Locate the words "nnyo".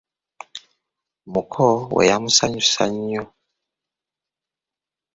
2.91-3.23